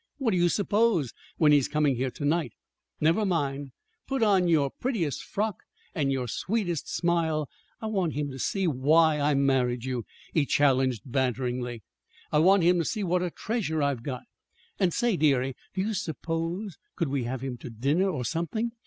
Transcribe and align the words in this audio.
"What 0.17 0.31
do 0.31 0.37
you 0.37 0.49
suppose, 0.49 1.13
when 1.37 1.51
he's 1.51 1.67
coming 1.67 1.95
here 1.95 2.09
to 2.09 2.25
night? 2.25 2.53
Now, 2.99 3.11
mind, 3.23 3.69
put 4.07 4.23
on 4.23 4.47
your 4.47 4.71
prettiest 4.71 5.21
frock 5.23 5.57
and 5.93 6.11
your 6.11 6.27
sweetest 6.27 6.91
smile. 6.91 7.47
I 7.81 7.85
want 7.85 8.13
him 8.13 8.31
to 8.31 8.39
see 8.39 8.65
why 8.65 9.19
I 9.19 9.35
married 9.35 9.85
you," 9.85 10.05
he 10.33 10.47
challenged 10.47 11.03
banteringly. 11.05 11.83
"I 12.31 12.39
want 12.39 12.63
him 12.63 12.79
to 12.79 12.85
see 12.85 13.03
what 13.03 13.21
a 13.21 13.29
treasure 13.29 13.83
I've 13.83 14.01
got. 14.01 14.23
And 14.79 14.91
say, 14.91 15.17
dearie, 15.17 15.53
do 15.75 15.81
you 15.81 15.93
suppose 15.93 16.79
could 16.95 17.09
we 17.09 17.25
have 17.25 17.41
him 17.41 17.57
to 17.59 17.69
dinner, 17.69 18.09
or 18.09 18.25
something? 18.25 18.71